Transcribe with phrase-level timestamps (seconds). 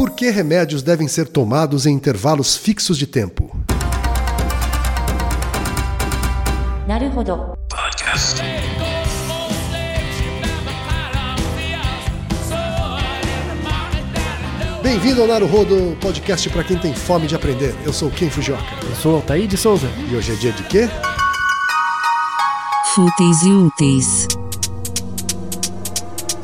[0.00, 3.54] Por que remédios devem ser tomados em intervalos fixos de tempo?
[7.68, 8.40] Podcast.
[14.82, 17.74] Bem-vindo ao Naruhodo, podcast para quem tem fome de aprender.
[17.84, 18.64] Eu sou Ken Fujioka.
[18.82, 19.90] Eu sou Altair de Souza.
[20.10, 20.88] E hoje é dia de quê?
[22.94, 24.49] Fúteis e úteis.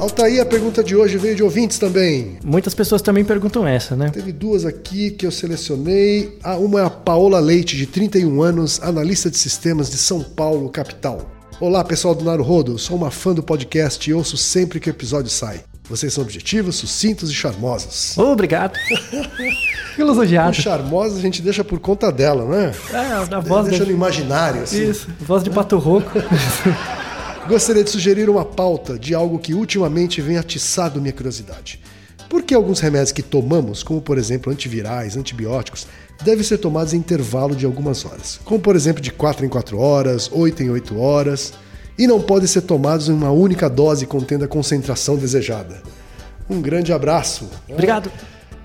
[0.06, 2.38] Altair, a pergunta de hoje veio de ouvintes também.
[2.44, 4.08] Muitas pessoas também perguntam essa, né?
[4.10, 6.38] Teve duas aqui que eu selecionei.
[6.44, 10.70] Ah, uma é a Paola Leite, de 31 anos, analista de sistemas de São Paulo,
[10.70, 11.28] capital.
[11.60, 12.78] Olá, pessoal do Naruhodo.
[12.78, 15.64] Sou uma fã do podcast e ouço sempre que o episódio sai.
[15.90, 18.16] Vocês são objetivos, sucintos e charmosos.
[18.18, 18.78] Obrigado.
[19.98, 20.54] Elogiado.
[20.54, 22.72] charmosa a gente deixa por conta dela, né?
[22.92, 24.88] É, a voz deixa no imaginário, assim.
[24.88, 26.12] Isso, voz de pato rouco.
[27.48, 31.80] Gostaria de sugerir uma pauta de algo que ultimamente vem atiçado minha curiosidade.
[32.28, 35.86] Por que alguns remédios que tomamos, como por exemplo antivirais, antibióticos,
[36.24, 38.40] devem ser tomados em intervalo de algumas horas?
[38.44, 41.52] Como por exemplo de 4 em 4 horas, 8 em 8 horas,
[41.96, 45.80] e não podem ser tomados em uma única dose contendo a concentração desejada?
[46.50, 47.48] Um grande abraço.
[47.68, 48.10] Obrigado.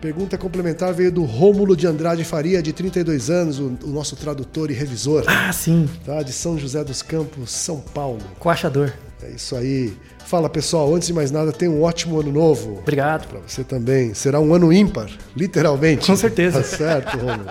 [0.02, 4.72] Pergunta complementar veio do Rômulo de Andrade Faria, de 32 anos, o, o nosso tradutor
[4.72, 5.88] e revisor, Ah, sim.
[6.04, 6.24] tá?
[6.24, 8.20] de São José dos Campos, São Paulo.
[8.40, 8.92] Coachador.
[9.22, 9.94] É isso aí.
[10.26, 12.80] Fala pessoal, antes de mais nada, tenha um ótimo ano novo.
[12.80, 13.28] Obrigado.
[13.28, 14.14] Pra você também.
[14.16, 15.08] Será um ano ímpar,
[15.38, 16.08] literalmente.
[16.08, 16.58] Com certeza.
[16.60, 17.46] Tá certo, Romulo.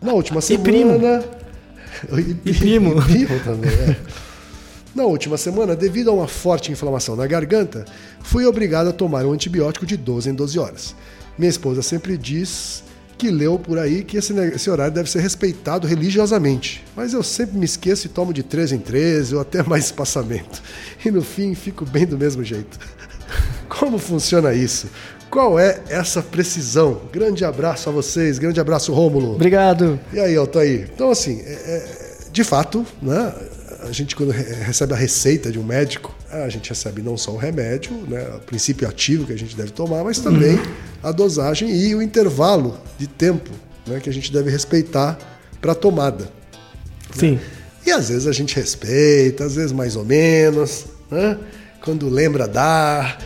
[0.00, 0.64] Na última semana.
[0.64, 0.98] primo.
[2.16, 2.98] E, E primo.
[3.02, 3.96] E primo também, é.
[4.94, 7.84] Na última semana, devido a uma forte inflamação na garganta,
[8.22, 10.94] fui obrigado a tomar um antibiótico de 12 em 12 horas.
[11.38, 12.82] Minha esposa sempre diz
[13.16, 16.84] que leu por aí que esse, esse horário deve ser respeitado religiosamente.
[16.94, 20.62] Mas eu sempre me esqueço e tomo de 13 em 13 ou até mais espaçamento.
[21.04, 22.78] E no fim fico bem do mesmo jeito.
[23.68, 24.88] Como funciona isso?
[25.30, 27.02] Qual é essa precisão?
[27.12, 29.34] Grande abraço a vocês, grande abraço, Rômulo.
[29.34, 30.00] Obrigado.
[30.12, 30.88] E aí, Altair?
[30.94, 33.34] Então, assim, é- é- de fato, né?
[33.80, 37.30] A gente, quando re- recebe a receita de um médico, a gente recebe não só
[37.32, 40.58] o remédio, né, o princípio ativo que a gente deve tomar, mas também
[41.02, 43.50] a dosagem e o intervalo de tempo
[43.86, 45.16] né, que a gente deve respeitar
[45.60, 46.28] para a tomada.
[47.14, 47.38] Sim.
[47.86, 51.38] E às vezes a gente respeita, às vezes mais ou menos, né?
[51.82, 53.16] Quando lembra, dá.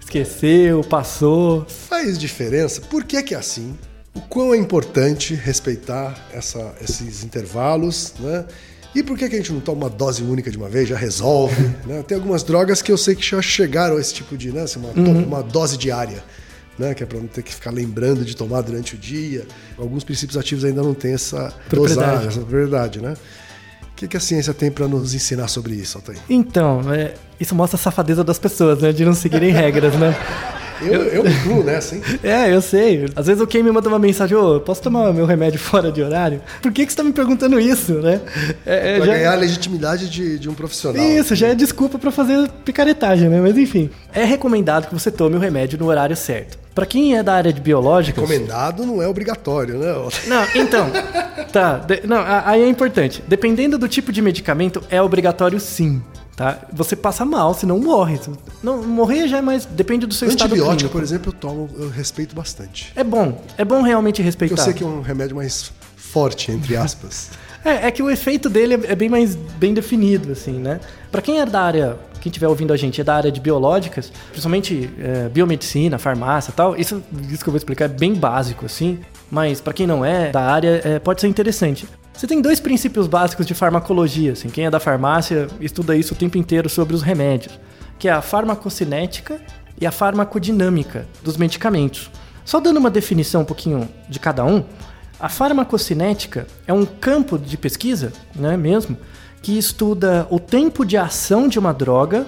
[0.00, 1.66] Esqueceu, passou.
[1.68, 2.80] Faz diferença?
[2.80, 3.76] Por que, que é assim?
[4.14, 8.44] O quão é importante respeitar essa- esses intervalos, né?
[8.94, 10.96] E por que, que a gente não toma uma dose única de uma vez, já
[10.96, 11.62] resolve?
[11.86, 12.02] né?
[12.06, 14.62] Tem algumas drogas que eu sei que já chegaram a esse tipo de, né?
[14.62, 16.22] assim, uma, to- uma dose diária,
[16.78, 16.94] né?
[16.94, 19.46] Que é para não ter que ficar lembrando de tomar durante o dia.
[19.78, 23.14] Alguns princípios ativos ainda não têm essa dosagem, essa propriedade, né?
[23.92, 26.18] O que, que a ciência tem para nos ensinar sobre isso, Altair?
[26.30, 28.92] Então, é, isso mostra a safadeza das pessoas, né?
[28.92, 30.16] De não seguirem regras, né?
[30.82, 32.02] Eu, eu me incluo nessa, hein?
[32.22, 33.06] É, eu sei.
[33.16, 36.02] Às vezes o Ken me manda uma mensagem, ô, posso tomar meu remédio fora de
[36.02, 36.40] horário?
[36.62, 38.20] Por que, que você tá me perguntando isso, né?
[38.66, 41.02] É, é, Para já- ganhar a legitimidade de, de um profissional.
[41.04, 43.40] Isso, já é desculpa pra fazer picaretagem, né?
[43.40, 43.90] Mas enfim.
[44.12, 46.58] É recomendado que você tome o remédio no horário certo.
[46.74, 48.22] Pra quem é da área de biológicas...
[48.22, 49.92] Recomendado não é obrigatório, né?
[50.26, 50.88] Não, então.
[51.52, 53.22] Tá, de- não, aí é importante.
[53.26, 56.02] Dependendo do tipo de medicamento, é obrigatório sim.
[56.38, 56.56] Tá?
[56.72, 58.20] Você passa mal, senão morre.
[58.62, 59.64] Não, morrer já é mais.
[59.64, 60.92] Depende do seu estado Antibiótico, clínico.
[60.92, 62.92] por exemplo, eu tomo, eu respeito bastante.
[62.94, 63.42] É bom.
[63.58, 64.54] É bom realmente respeitar.
[64.54, 67.30] Eu sei que é um remédio mais forte, entre aspas.
[67.64, 70.78] É, é que o efeito dele é é bem mais bem definido, assim, né?
[71.10, 74.12] Pra quem é da área, quem estiver ouvindo a gente, é da área de biológicas,
[74.30, 78.64] principalmente é, biomedicina, farmácia e tal, isso, isso que eu vou explicar é bem básico,
[78.64, 81.84] assim, mas pra quem não é da área, é, pode ser interessante.
[82.18, 86.16] Você tem dois princípios básicos de farmacologia, assim, quem é da farmácia estuda isso o
[86.16, 87.60] tempo inteiro sobre os remédios,
[87.96, 89.40] que é a farmacocinética
[89.80, 92.10] e a farmacodinâmica dos medicamentos.
[92.44, 94.64] Só dando uma definição um pouquinho de cada um,
[95.20, 98.98] a farmacocinética é um campo de pesquisa, né, mesmo,
[99.40, 102.26] que estuda o tempo de ação de uma droga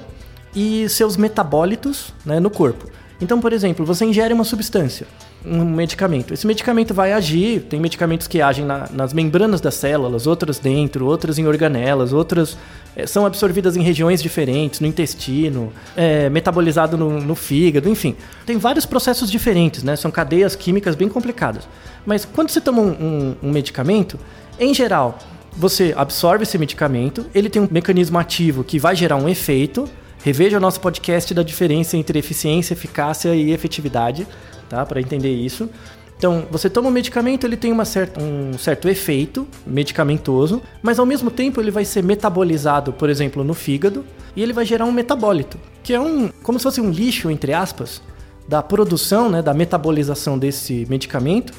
[0.55, 2.89] e seus metabólitos né, no corpo.
[3.21, 5.09] Então, por exemplo, você ingere uma substância,
[5.45, 6.35] um medicamento.
[6.35, 11.07] Esse medicamento vai agir, tem medicamentos que agem na- nas membranas das células, outras dentro,
[11.07, 12.59] outras em organelas, outras
[12.95, 18.15] eh, são absorvidas em regiões diferentes, no intestino, é, metabolizado no, no fígado, enfim.
[18.45, 19.97] Tem vários processos diferentes, né?
[19.97, 21.67] São cadeias químicas bem complicadas.
[22.05, 24.19] Mas quando você toma um, um- um medicamento,
[24.59, 25.19] em geral,
[25.57, 29.89] você absorve esse medicamento, ele tem um mecanismo ativo que vai gerar um efeito.
[30.23, 34.27] Reveja o nosso podcast da diferença entre eficiência, eficácia e efetividade,
[34.71, 34.87] tá?
[34.87, 35.69] Para entender isso.
[36.17, 41.07] Então, você toma um medicamento, ele tem uma certa, um certo efeito medicamentoso, mas ao
[41.07, 44.05] mesmo tempo ele vai ser metabolizado, por exemplo, no fígado,
[44.37, 47.55] e ele vai gerar um metabólito, que é um como se fosse um lixo entre
[47.55, 48.03] aspas
[48.47, 51.53] da produção, né, da metabolização desse medicamento.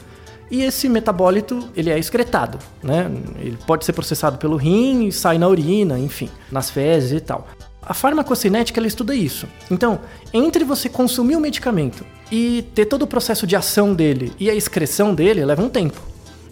[0.52, 3.10] E esse metabólito, ele é excretado, né?
[3.40, 7.48] Ele pode ser processado pelo rim sai na urina, enfim, nas fezes e tal.
[7.82, 9.48] A farmacocinética ela estuda isso.
[9.70, 10.00] Então,
[10.34, 14.56] entre você consumir o medicamento e ter todo o processo de ação dele e a
[14.56, 16.00] excreção dele, leva um tempo.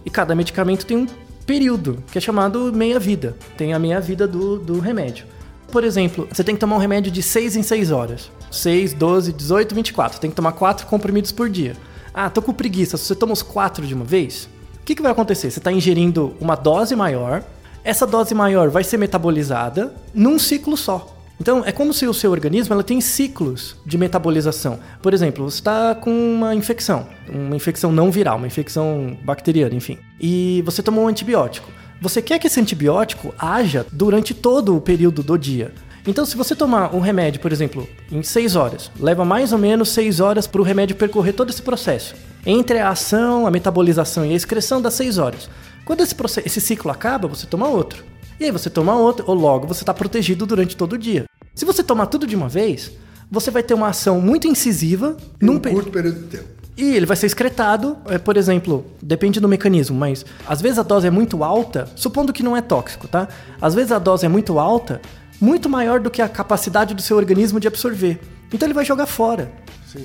[0.06, 1.08] E cada medicamento tem um
[1.46, 3.36] período, que é chamado meia-vida.
[3.58, 5.26] Tem a meia-vida do, do remédio.
[5.72, 8.32] Por exemplo, você tem que tomar um remédio de 6 em 6 horas.
[8.52, 10.20] 6, 12, 18, 24.
[10.20, 11.76] Tem que tomar 4 comprimidos por dia.
[12.14, 12.98] Ah, tô com preguiça.
[12.98, 14.50] Se você toma os 4 de uma vez,
[14.82, 15.52] o que, que vai acontecer?
[15.52, 17.44] Você está ingerindo uma dose maior.
[17.84, 21.19] Essa dose maior vai ser metabolizada num ciclo só.
[21.42, 24.80] Então, é como se o seu organismo ela tem ciclos de metabolização.
[25.02, 29.98] Por exemplo, você está com uma infecção, uma infecção não viral, uma infecção bacteriana, enfim,
[30.20, 31.72] e você tomou um antibiótico.
[32.02, 35.74] Você quer que esse antibiótico haja durante todo o período do dia.
[36.08, 39.90] Então, se você tomar um remédio, por exemplo, em 6 horas, leva mais ou menos
[39.90, 42.16] 6 horas para o remédio percorrer todo esse processo.
[42.46, 45.50] Entre a ação, a metabolização e a excreção das 6 horas.
[45.86, 46.16] Quando esse,
[46.46, 48.04] esse ciclo acaba, você toma outro.
[48.40, 51.26] E aí você toma outro, ou logo você está protegido durante todo o dia.
[51.54, 52.92] Se você tomar tudo de uma vez,
[53.30, 56.46] você vai ter uma ação muito incisiva Em num um curto período de tempo.
[56.78, 60.84] e ele vai ser excretado, é, por exemplo, depende do mecanismo, mas às vezes a
[60.84, 63.28] dose é muito alta, supondo que não é tóxico, tá?
[63.62, 65.02] Às vezes a dose é muito alta,
[65.42, 68.20] muito maior do que a capacidade do seu organismo de absorver.
[68.54, 69.52] Então ele vai jogar fora.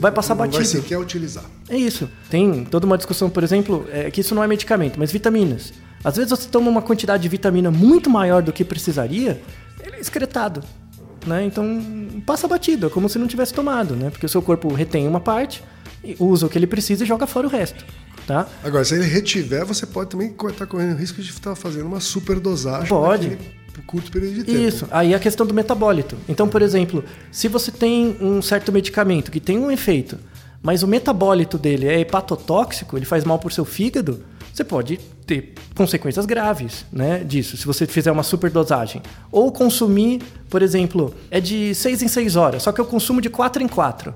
[0.01, 0.59] Vai passar não batido.
[0.59, 1.45] vai sequer utilizar.
[1.69, 2.09] É isso.
[2.31, 5.73] Tem toda uma discussão, por exemplo, é, que isso não é medicamento, mas vitaminas.
[6.03, 9.41] Às vezes você toma uma quantidade de vitamina muito maior do que precisaria,
[9.83, 10.63] ele é excretado.
[11.27, 11.45] Né?
[11.47, 11.83] Então
[12.27, 14.11] passa batido, é como se não tivesse tomado, né?
[14.11, 15.63] Porque o seu corpo retém uma parte,
[16.05, 17.85] e usa o que ele precisa e joga fora o resto.
[18.27, 18.47] Tá?
[18.63, 22.01] Agora, se ele retiver, você pode também estar correndo o risco de estar fazendo uma
[22.01, 23.31] superdosagem Pode.
[23.31, 24.59] naquele curto período de tempo.
[24.59, 26.17] Isso, aí a questão do metabólito.
[26.29, 30.19] Então, por exemplo, se você tem um certo medicamento que tem um efeito,
[30.63, 34.99] mas o metabólito dele é hepatotóxico, ele faz mal para o seu fígado, você pode
[35.27, 39.03] ter consequências graves né, disso, se você fizer uma superdosagem.
[39.33, 43.29] Ou consumir, por exemplo, é de 6 em 6 horas, só que eu consumo de
[43.29, 44.15] 4 em 4.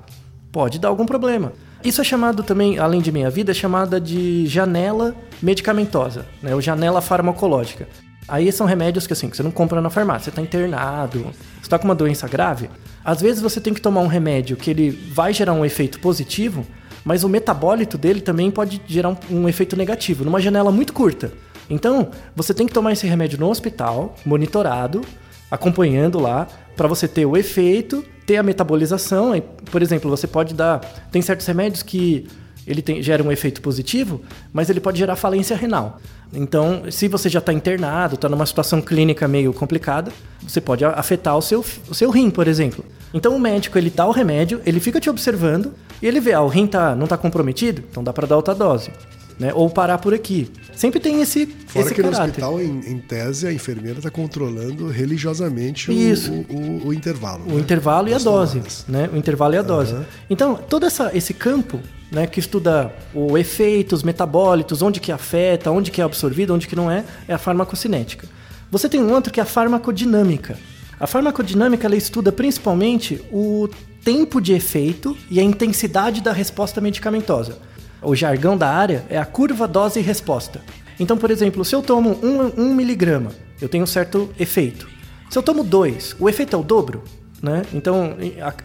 [0.52, 1.52] Pode dar algum problema.
[1.84, 7.00] Isso é chamado também, além de meia-vida, é chamada de janela medicamentosa, né, ou janela
[7.00, 7.88] farmacológica.
[8.28, 11.62] Aí são remédios que assim, que você não compra na farmácia, você está internado, você
[11.62, 12.68] está com uma doença grave.
[13.02, 16.66] Às vezes você tem que tomar um remédio que ele vai gerar um efeito positivo,
[17.04, 21.32] mas o metabólito dele também pode gerar um, um efeito negativo, numa janela muito curta.
[21.70, 25.02] Então, você tem que tomar esse remédio no hospital, monitorado,
[25.50, 26.46] acompanhando lá,
[26.76, 29.32] para você ter o efeito, ter a metabolização.
[29.70, 30.80] Por exemplo, você pode dar.
[31.10, 32.26] Tem certos remédios que
[32.68, 34.20] ele tem, gera um efeito positivo,
[34.52, 36.00] mas ele pode gerar falência renal.
[36.32, 40.12] Então, se você já está internado, está numa situação clínica meio complicada,
[40.42, 42.84] você pode afetar o seu, o seu rim, por exemplo.
[43.14, 45.72] Então, o médico ele dá o remédio, ele fica te observando
[46.02, 48.54] e ele vê, ah, o rim tá, não está comprometido, então dá para dar outra
[48.54, 48.90] dose.
[49.38, 49.52] Né?
[49.54, 50.50] Ou parar por aqui.
[50.74, 52.30] Sempre tem esse, Fora esse que no caráter.
[52.30, 56.32] hospital, em, em tese, a enfermeira está controlando religiosamente o, Isso.
[56.32, 57.44] o, o- o intervalo.
[57.46, 57.60] O né?
[57.60, 58.84] intervalo e a dose, tomadas.
[58.88, 59.08] né?
[59.12, 59.94] O intervalo e a dose.
[60.28, 61.78] Então, todo essa, esse campo,
[62.10, 66.66] né, que estuda o efeito, os metabólitos, onde que afeta, onde que é absorvido, onde
[66.66, 68.26] que não é, é a farmacocinética.
[68.70, 70.58] Você tem um outro que é a farmacodinâmica.
[70.98, 73.68] A farmacodinâmica ela estuda principalmente o
[74.04, 77.56] tempo de efeito e a intensidade da resposta medicamentosa.
[78.02, 80.60] O jargão da área é a curva dose e resposta.
[81.00, 84.88] Então, por exemplo, se eu tomo um, um miligrama, eu tenho um certo efeito.
[85.30, 87.02] Se eu tomo dois, o efeito é o dobro?
[87.42, 87.62] Né?
[87.72, 88.16] Então,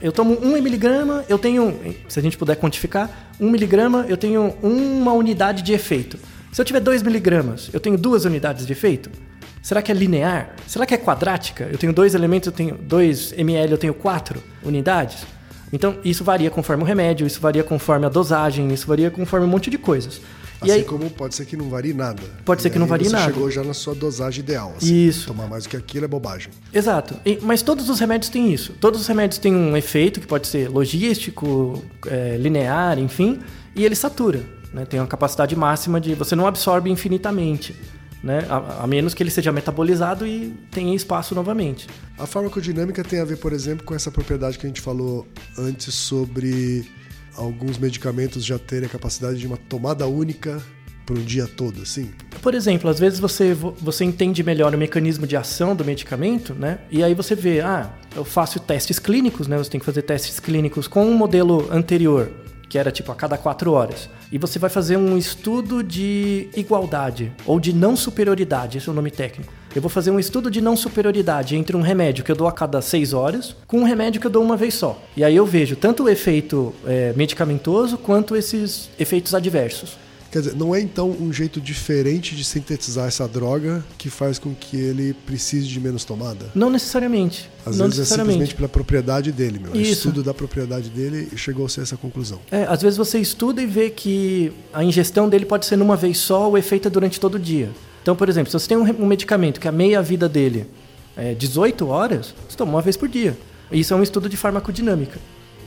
[0.02, 3.10] eu tomo um miligrama, eu tenho, se a gente puder quantificar,
[3.40, 6.18] um miligrama, eu tenho uma unidade de efeito.
[6.52, 9.10] Se eu tiver dois miligramas, eu tenho duas unidades de efeito?
[9.62, 10.56] Será que é linear?
[10.68, 11.70] Será que é quadrática?
[11.72, 15.26] Eu tenho dois elementos, eu tenho 2 ml, eu tenho quatro unidades?
[15.74, 19.50] Então, isso varia conforme o remédio, isso varia conforme a dosagem, isso varia conforme um
[19.50, 20.22] monte de coisas.
[20.62, 22.22] Assim e aí, como pode ser que não varie nada.
[22.46, 23.26] Pode ser que não varie você nada.
[23.34, 24.74] chegou já na sua dosagem ideal.
[24.78, 25.08] assim.
[25.08, 25.28] Isso.
[25.28, 26.52] Tomar mais do que aquilo é bobagem.
[26.72, 27.16] Exato.
[27.26, 28.74] E- mas todos os remédios têm isso.
[28.80, 33.40] Todos os remédios têm um efeito que pode ser logístico, é, linear, enfim,
[33.76, 34.42] e ele satura.
[34.74, 34.86] Né?
[34.86, 36.14] Tem uma capacidade máxima de.
[36.16, 37.76] Você não absorve infinitamente.
[38.24, 38.46] Né?
[38.50, 41.88] A, a menos que ele seja metabolizado e tenha espaço novamente.
[42.18, 45.28] A farmacodinâmica tem a ver, por exemplo, com essa propriedade que a gente falou
[45.58, 46.86] antes sobre
[47.36, 50.62] alguns medicamentos já terem a capacidade de uma tomada única
[51.06, 52.12] para um dia todo, assim.
[52.42, 56.54] Por exemplo, às vezes você, vo- você entende melhor o mecanismo de ação do medicamento,
[56.54, 56.80] né?
[56.90, 59.58] E aí você vê, ah, eu faço testes clínicos, né?
[59.58, 62.32] Você tem que fazer testes clínicos com um modelo anterior,
[62.74, 64.10] que era tipo a cada quatro horas.
[64.32, 68.96] E você vai fazer um estudo de igualdade ou de não superioridade, esse é o
[68.96, 69.54] nome técnico.
[69.76, 72.52] eu vou fazer um estudo de não superioridade entre um remédio que eu dou a
[72.52, 75.00] cada seis horas com um remédio que eu dou uma vez só.
[75.16, 79.96] E aí eu vejo tanto o efeito é, medicamentoso quanto esses efeitos adversos.
[80.34, 84.52] Quer dizer, não é então um jeito diferente de sintetizar essa droga que faz com
[84.52, 86.48] que ele precise de menos tomada?
[86.56, 87.52] Não necessariamente.
[87.64, 88.34] Às não vezes é necessariamente.
[88.34, 89.80] simplesmente pela propriedade dele, meu.
[89.80, 89.92] Isso.
[89.92, 92.40] estudo da propriedade dele chegou-se a essa conclusão.
[92.50, 96.18] É, às vezes você estuda e vê que a ingestão dele pode ser numa vez
[96.18, 97.70] só, o efeito é durante todo o dia.
[98.02, 100.66] Então, por exemplo, se você tem um, um medicamento que a meia-vida dele
[101.16, 103.38] é 18 horas, você toma uma vez por dia.
[103.72, 105.20] Isso é um estudo de farmacodinâmica.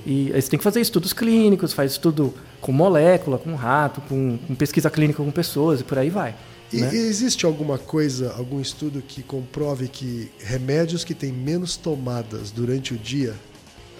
[0.07, 2.33] E aí você tem que fazer estudos clínicos, faz estudo
[2.67, 6.35] com molécula, com rato, com, com pesquisa clínica com pessoas e por aí vai.
[6.73, 6.91] E né?
[6.93, 12.97] existe alguma coisa, algum estudo que comprove que remédios que têm menos tomadas durante o
[12.97, 13.35] dia,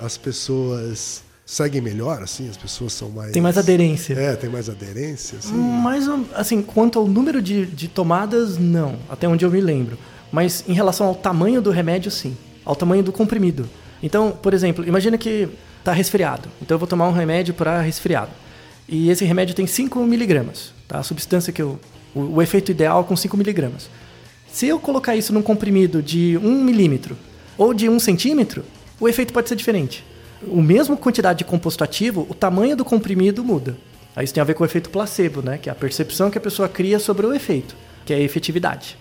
[0.01, 2.49] as pessoas seguem melhor, assim?
[2.49, 3.31] As pessoas são mais...
[3.31, 4.15] Tem mais aderência.
[4.15, 5.55] É, tem mais aderência, assim?
[5.55, 8.97] Mas, assim, quanto ao número de, de tomadas, não.
[9.09, 9.97] Até onde eu me lembro.
[10.33, 12.37] Mas em relação ao tamanho do remédio, sim.
[12.65, 13.69] Ao tamanho do comprimido.
[14.03, 16.49] Então, por exemplo, imagina que está resfriado.
[16.61, 18.33] Então eu vou tomar um remédio para resfriado.
[18.89, 20.73] E esse remédio tem 5 miligramas.
[20.87, 20.99] Tá?
[20.99, 21.79] A substância que eu...
[22.15, 23.89] O, o efeito ideal é com 5 miligramas.
[24.51, 27.17] Se eu colocar isso num comprimido de 1 milímetro
[27.59, 28.65] ou de 1 centímetro,
[28.99, 30.05] o efeito pode ser diferente.
[30.47, 33.77] O mesmo quantidade de composto ativo, o tamanho do comprimido muda.
[34.15, 35.59] Aí isso tem a ver com o efeito placebo, né?
[35.59, 38.97] Que é a percepção que a pessoa cria sobre o efeito, que é a efetividade,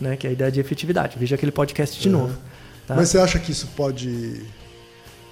[0.00, 0.16] né?
[0.16, 1.16] Que é a ideia de efetividade.
[1.18, 2.36] Veja aquele podcast de novo.
[2.86, 2.96] tá?
[2.96, 4.42] Mas você acha que isso pode...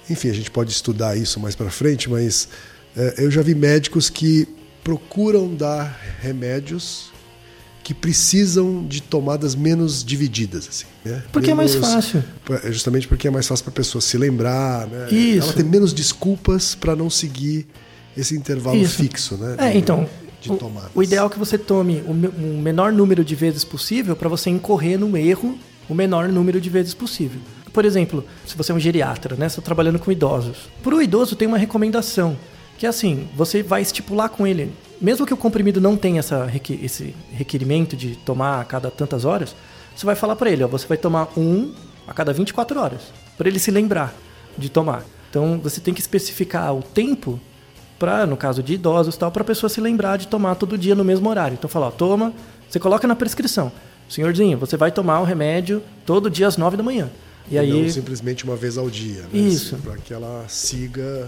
[0.09, 2.47] Enfim, a gente pode estudar isso mais para frente, mas
[3.17, 4.47] eu já vi médicos que
[4.83, 7.13] procuram dar remédios
[7.83, 11.21] que precisam de tomadas menos divididas, assim, né?
[11.31, 12.23] Porque é mais Menos- fácil.
[12.63, 15.07] É Justamente porque é mais fácil para a pessoa se lembrar, né?
[15.11, 15.43] Isso.
[15.49, 17.67] Ela tem menos desculpas para não seguir
[18.17, 18.95] esse intervalo Isso.
[18.95, 19.55] fixo, né?
[19.59, 20.09] É, de- então,
[20.41, 20.89] de o, tomadas.
[20.95, 24.49] o ideal é que você tome o, o menor número de vezes possível para você
[24.49, 25.55] incorrer no erro
[25.87, 27.39] o menor número de vezes possível.
[27.71, 30.57] Por exemplo, se você é um geriatra, né, você está trabalhando com idosos.
[30.81, 32.35] Para o idoso tem uma recomendação,
[32.77, 36.49] que é assim, você vai estipular com ele, mesmo que o comprimido não tenha essa,
[36.81, 39.55] esse requerimento de tomar a cada tantas horas,
[39.95, 41.73] você vai falar para ele, ó, você vai tomar um
[42.07, 43.01] a cada 24 horas,
[43.37, 44.13] para ele se lembrar
[44.57, 45.05] de tomar.
[45.29, 47.39] Então você tem que especificar o tempo
[47.97, 50.95] para, no caso de idosos, tal, para a pessoa se lembrar de tomar todo dia
[50.95, 51.55] no mesmo horário.
[51.55, 52.33] Então fala, ó, toma,
[52.69, 53.71] você coloca na prescrição.
[54.09, 57.09] Senhorzinho, você vai tomar o remédio todo dia às 9 da manhã.
[57.49, 59.39] E E aí não simplesmente uma vez ao dia, né?
[59.39, 59.77] Isso.
[59.77, 61.27] Para que ela siga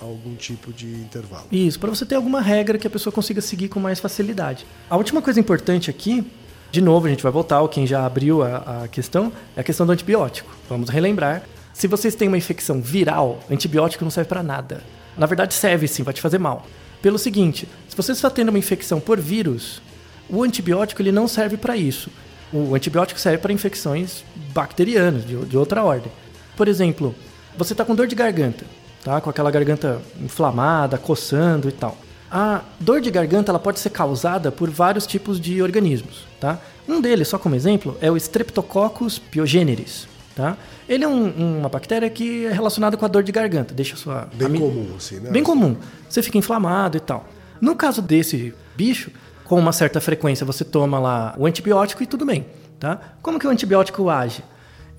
[0.00, 1.46] algum tipo de intervalo.
[1.50, 4.66] Isso, para você ter alguma regra que a pessoa consiga seguir com mais facilidade.
[4.88, 6.24] A última coisa importante aqui,
[6.70, 9.86] de novo, a gente vai voltar quem já abriu a, a questão, é a questão
[9.86, 10.50] do antibiótico.
[10.68, 11.42] Vamos relembrar.
[11.72, 14.82] Se vocês têm uma infecção viral, antibiótico não serve para nada.
[15.16, 16.66] Na verdade, serve sim, vai te fazer mal.
[17.02, 19.80] Pelo seguinte, se você está tendo uma infecção por vírus,
[20.28, 22.10] o antibiótico ele não serve para isso.
[22.52, 26.10] O antibiótico serve para infecções bacterianas, de, de outra ordem.
[26.56, 27.14] Por exemplo,
[27.56, 28.64] você está com dor de garganta,
[29.04, 29.20] tá?
[29.20, 31.96] com aquela garganta inflamada, coçando e tal.
[32.30, 36.24] A dor de garganta ela pode ser causada por vários tipos de organismos.
[36.40, 36.58] Tá?
[36.88, 40.06] Um deles, só como exemplo, é o Streptococcus pyogenes.
[40.36, 40.56] Tá?
[40.88, 43.74] Ele é um- uma bactéria que é relacionada com a dor de garganta.
[43.74, 45.30] Deixa sua Bem ami- comum, assim, né?
[45.30, 45.76] Bem comum.
[46.08, 47.28] Você fica inflamado e tal.
[47.60, 49.10] No caso desse bicho,
[49.44, 52.46] com uma certa frequência você toma lá o antibiótico e tudo bem,
[52.78, 52.98] tá?
[53.20, 54.42] Como que o antibiótico age?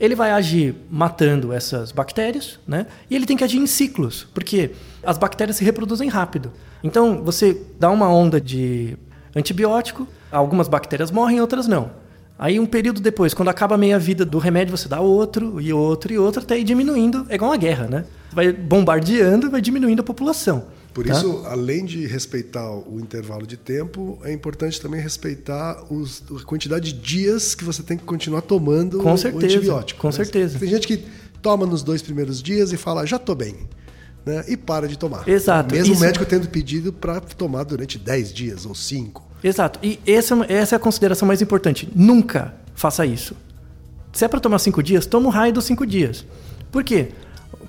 [0.01, 2.88] Ele vai agir matando essas bactérias, né?
[3.08, 4.72] E ele tem que agir em ciclos, porque
[5.03, 6.51] as bactérias se reproduzem rápido.
[6.84, 8.98] Então, você dá uma onda de
[9.36, 11.91] antibiótico, algumas bactérias morrem, outras não.
[12.38, 15.72] Aí um período depois, quando acaba a meia vida do remédio, você dá outro e
[15.72, 17.27] outro e outro, até ir diminuindo.
[17.29, 18.05] É igual uma guerra, né?
[18.31, 20.65] Vai bombardeando vai diminuindo a população.
[20.93, 21.13] Por tá?
[21.13, 26.91] isso, além de respeitar o intervalo de tempo, é importante também respeitar os- a quantidade
[26.91, 30.01] de dias que você tem que continuar tomando Com o certeza, antibiótico.
[30.01, 30.12] com né?
[30.13, 30.60] certeza.
[30.60, 31.05] Tem gente que
[31.41, 33.55] toma nos dois primeiros dias e fala, já tô bem.
[34.25, 34.43] Né?
[34.50, 35.27] E para de tomar.
[35.27, 39.27] Exato, Mesmo isso- o médico tendo pedido para tomar durante 10 dias ou 5.
[39.43, 39.79] Exato.
[39.81, 41.89] E essa, essa é a consideração mais importante.
[41.95, 43.36] Nunca faça isso.
[44.13, 46.24] Se é para tomar cinco dias, toma o raio dos cinco dias.
[46.71, 47.10] Por quê?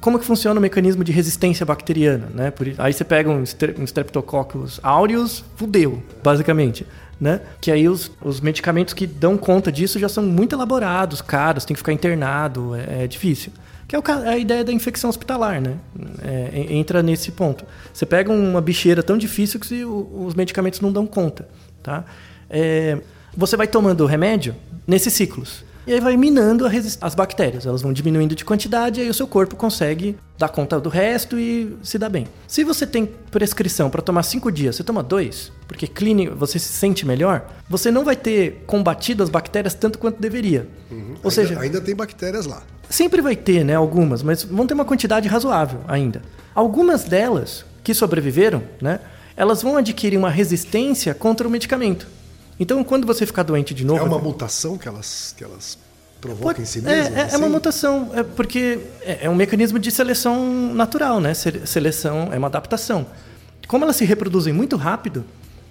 [0.02, 2.28] Como que funciona o mecanismo de resistência bacteriana?
[2.35, 2.50] Né?
[2.50, 6.85] Por aí você pega um, stre- um Streptococcus aureus, fudeu, basicamente.
[7.21, 7.40] Né?
[7.61, 11.73] Que aí os, os medicamentos que dão conta disso já são muito elaborados, caros, tem
[11.75, 13.52] que ficar internado, é, é difícil.
[13.87, 15.76] Que é o ca- a ideia da infecção hospitalar, né?
[16.21, 17.64] É, en- entra nesse ponto.
[17.94, 21.49] Você pega uma bicheira tão difícil que os medicamentos não dão conta,
[21.80, 22.04] tá?
[22.50, 22.99] É,
[23.37, 24.54] você vai tomando remédio
[24.85, 25.64] nesses ciclos.
[25.87, 26.65] E aí vai minando
[27.01, 27.67] as bactérias.
[27.67, 31.39] Elas vão diminuindo de quantidade e aí o seu corpo consegue dar conta do resto
[31.39, 32.27] e se dá bem.
[32.47, 36.73] Se você tem prescrição para tomar cinco dias, você toma dois, porque clínico você se
[36.73, 40.69] sente melhor, você não vai ter combatido as bactérias tanto quanto deveria.
[40.91, 42.62] Ou ainda, seja, ainda tem bactérias lá.
[42.89, 46.23] Sempre vai ter, né, algumas, mas vão ter uma quantidade razoável ainda.
[46.55, 49.01] Algumas delas que sobreviveram, né,
[49.37, 52.07] elas vão adquirir uma resistência contra o medicamento.
[52.62, 55.76] Então, quando você ficar doente de novo, É uma mutação que elas, que elas
[56.21, 57.16] provocam Pode- em si é, mesmas?
[57.16, 57.49] é, é uma assim?
[57.49, 61.35] mutação, é porque é, é um mecanismo de seleção natural, né?
[61.35, 63.04] Se- Seleção é uma adaptação.
[63.66, 65.25] Como elas se reproduzem muito rápido,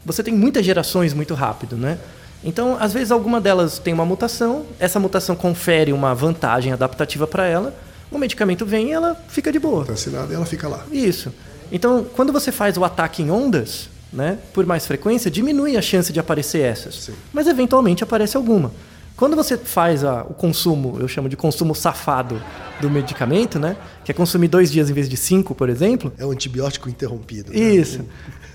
[0.06, 1.98] você tem muitas gerações muito rápido, né?
[2.44, 7.46] Então, às vezes, alguma delas tem uma mutação, essa mutação confere uma vantagem adaptativa para
[7.48, 7.74] ela,
[8.12, 9.86] o medicamento vem e ela fica de boa.
[9.86, 10.84] Tá assinado e ela fica lá.
[10.92, 11.32] Isso.
[11.72, 16.12] Então, quando você faz o ataque em ondas, né, por mais frequência, diminui a chance
[16.12, 16.96] de aparecer essas.
[16.96, 17.14] Sim.
[17.34, 18.72] Mas eventualmente aparece alguma.
[19.16, 22.42] Quando você faz a- o consumo, eu chamo de consumo safado
[22.82, 26.26] do medicamento, né, que é consumir dois dias em vez de cinco, por exemplo, É
[26.26, 27.52] um antibiótico interrompido.
[27.52, 27.60] né?
[27.60, 28.02] isso.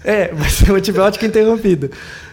[0.05, 1.91] É, vai ser um antibiótico interrompido.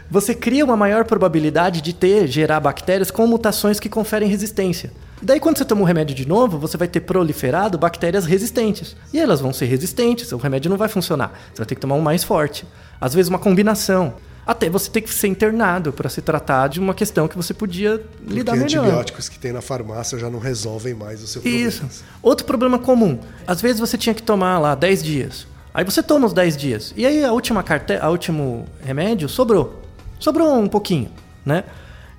[0.10, 4.92] Você cria uma maior probabilidade de ter, gerar bactérias com mutações que conferem resistência.
[5.24, 8.96] Daí, quando você toma o remédio de novo, você vai ter proliferado bactérias resistentes.
[9.14, 11.32] E elas vão ser resistentes, o remédio não vai funcionar.
[11.54, 12.66] Você vai ter que tomar um mais forte.
[13.00, 14.16] Às vezes, uma combinação.
[14.46, 18.00] Até você ter que ser internado para se tratar de uma questão que você podia
[18.00, 18.84] Porque lidar melhor.
[18.84, 21.68] antibióticos que tem na farmácia já não resolvem mais o seu problema.
[21.70, 21.86] Isso.
[22.22, 23.18] Outro problema comum.
[23.48, 25.48] Às vezes você tinha que tomar lá 10 dias.
[25.74, 26.94] Aí você toma os 10 dias.
[26.98, 27.94] E aí a última carte...
[27.94, 29.82] a último remédio sobrou.
[30.20, 31.10] Sobrou um pouquinho,
[31.46, 31.64] né?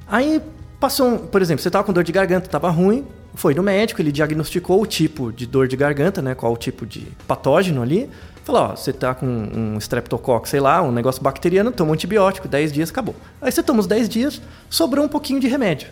[0.08, 0.40] Aí
[0.84, 1.18] passou, um...
[1.18, 4.82] por exemplo, você estava com dor de garganta, estava ruim, foi no médico, ele diagnosticou
[4.82, 6.34] o tipo de dor de garganta, né?
[6.34, 8.10] Qual o tipo de patógeno ali.
[8.44, 12.46] Falou, ó, você tá com um streptococcus, sei lá, um negócio bacteriano, toma um antibiótico,
[12.46, 13.14] 10 dias, acabou.
[13.40, 15.88] Aí você toma os 10 dias, sobrou um pouquinho de remédio.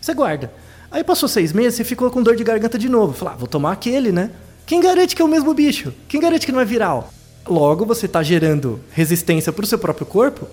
[0.00, 0.52] Você guarda.
[0.92, 3.12] Aí passou seis meses, você ficou com dor de garganta de novo.
[3.12, 4.30] Falou, ah, vou tomar aquele, né?
[4.64, 5.92] Quem garante que é o mesmo bicho?
[6.06, 7.12] Quem garante que não é viral?
[7.48, 10.46] Logo, você está gerando resistência para o seu próprio corpo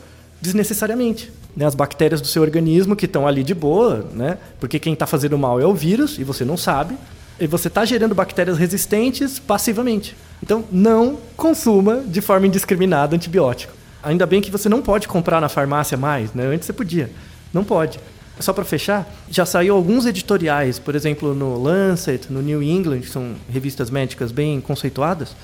[0.43, 1.31] desnecessariamente.
[1.55, 1.65] Né?
[1.65, 4.37] As bactérias do seu organismo que estão ali de boa, né?
[4.59, 6.97] Porque quem está fazendo mal é o vírus e você não sabe.
[7.39, 10.15] E você está gerando bactérias resistentes passivamente.
[10.41, 13.73] Então, não consuma de forma indiscriminada antibiótico.
[14.03, 16.45] Ainda bem que você não pode comprar na farmácia mais, né?
[16.47, 17.09] Antes você podia.
[17.53, 17.99] Não pode.
[18.39, 23.09] Só para fechar, já saiu alguns editoriais, por exemplo, no Lancet, no New England, que
[23.09, 25.35] são revistas médicas bem conceituadas,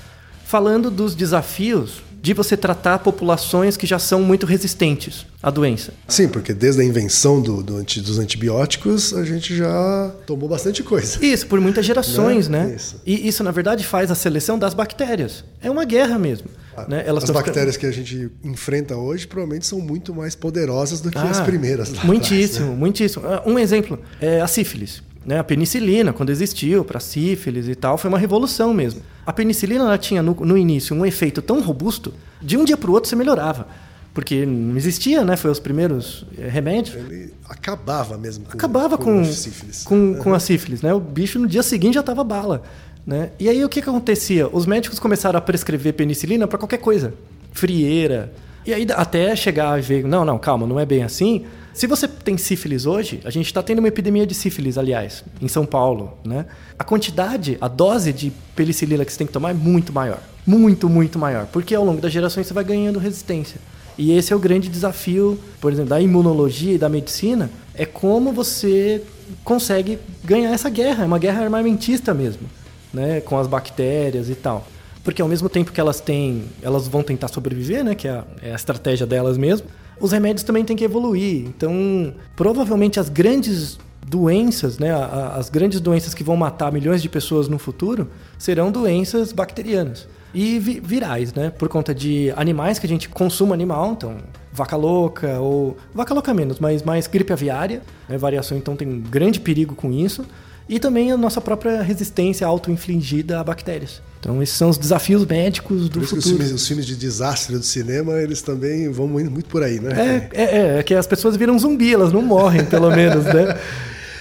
[0.44, 5.92] falando dos desafios de você tratar populações que já são muito resistentes à doença.
[6.06, 10.82] Sim, porque desde a invenção do, do anti- dos antibióticos, a gente já tomou bastante
[10.82, 11.24] coisa.
[11.24, 12.66] Isso, por muitas gerações, Né?
[12.66, 12.74] né?
[12.76, 13.00] Isso.
[13.06, 15.44] E isso, na verdade, faz a seleção das bactérias.
[15.62, 16.48] É uma guerra mesmo.
[16.88, 17.02] né?
[17.06, 21.00] Elas As tão ficando- bactérias que a gente enfrenta hoje provavelmente são muito mais poderosas
[21.00, 21.92] do que as Ah, primeiras.
[21.92, 22.76] lá Muitíssimo, atrás, né?
[22.76, 23.26] muitíssimo.
[23.26, 25.02] Ah, Um exemplo é a sífilis.
[25.24, 25.38] Né?
[25.38, 29.02] A penicilina, quando existiu para sífilis e tal, foi uma revolução mesmo.
[29.26, 32.90] A penicilina ela tinha no, no início um efeito tão robusto, de um dia para
[32.90, 33.66] o outro você melhorava.
[34.12, 35.36] Porque não existia, né?
[35.36, 36.96] Foi os primeiros eh, remédios.
[36.96, 39.84] Ele acabava mesmo com, Acabava com, a sífilis.
[39.84, 40.92] com, com a sífilis, né?
[40.92, 42.62] O bicho no dia seguinte já tava bala,
[43.06, 43.30] né?
[43.38, 44.48] E aí o que que acontecia?
[44.48, 47.14] Os médicos começaram a prescrever penicilina para qualquer coisa,
[47.52, 48.32] frieira.
[48.66, 51.44] E aí até chegar e ver, não, não, calma, não é bem assim.
[51.72, 55.46] Se você tem sífilis hoje, a gente está tendo uma epidemia de sífilis, aliás, em
[55.46, 56.46] São Paulo, né?
[56.78, 60.88] A quantidade, a dose de penicilina que você tem que tomar é muito maior, muito,
[60.88, 63.60] muito maior, porque ao longo das gerações você vai ganhando resistência.
[63.96, 68.32] E esse é o grande desafio, por exemplo, da imunologia e da medicina, é como
[68.32, 69.02] você
[69.44, 72.48] consegue ganhar essa guerra, é uma guerra armamentista mesmo,
[72.92, 74.66] né, com as bactérias e tal.
[75.04, 78.24] Porque ao mesmo tempo que elas têm, elas vão tentar sobreviver, né, que é a,
[78.42, 79.66] é a estratégia delas mesmo,
[80.00, 81.44] os remédios também têm que evoluir.
[81.46, 84.90] Então, provavelmente as grandes doenças, né,
[85.34, 88.08] as grandes doenças que vão matar milhões de pessoas no futuro
[88.38, 93.54] serão doenças bacterianas e vi- virais, né, por conta de animais que a gente consuma
[93.54, 94.16] animal, então
[94.52, 99.00] vaca louca ou vaca louca menos, mas mais gripe aviária, né, variação então tem um
[99.00, 100.24] grande perigo com isso
[100.70, 104.00] e também a nossa própria resistência auto-infligida a bactérias.
[104.20, 106.42] Então esses são os desafios médicos do Por isso que os futuro.
[106.44, 110.28] filmes, os filmes de desastre do cinema, eles também vão muito, muito por aí, né?
[110.32, 113.58] É, é, é, é que as pessoas viram zumbi, elas não morrem, pelo menos, né?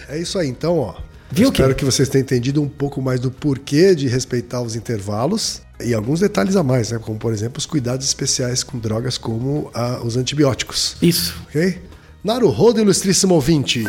[0.10, 0.96] É isso aí, então, ó.
[1.32, 4.76] Viu espero que- que vocês tenham entendido um pouco mais do porquê de respeitar os
[4.76, 6.98] intervalos e alguns detalhes a mais, né?
[7.00, 10.96] Como, por exemplo, os cuidados especiais com drogas como ah, os antibióticos.
[11.02, 11.36] Isso.
[11.48, 11.78] Ok?
[12.24, 13.84] Naruhodo, ilustríssimo ouvinte.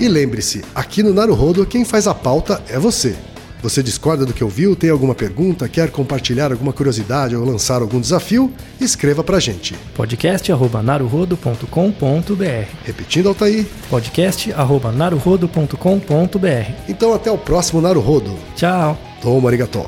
[0.00, 3.14] E lembre-se, aqui no Naruhodo, quem faz a pauta é você.
[3.62, 8.00] Você discorda do que ouviu, tem alguma pergunta, quer compartilhar alguma curiosidade ou lançar algum
[8.00, 8.52] desafio?
[8.80, 9.76] Escreva pra gente.
[9.94, 12.66] podcast@naruhodo.com.br.
[12.84, 13.64] Repetindo, Altair.
[13.88, 16.72] podcast@naruhodo.com.br.
[16.88, 18.34] Então até o próximo Naruhodo.
[18.56, 18.98] Tchau.
[19.22, 19.86] Toma arigatô.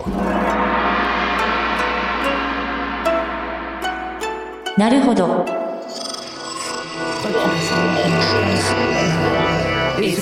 [4.76, 5.44] なるほど。